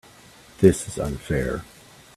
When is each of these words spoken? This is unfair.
This 0.57 0.87
is 0.87 0.97
unfair. 0.97 1.63